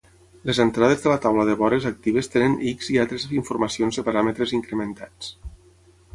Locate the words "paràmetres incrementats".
4.09-5.33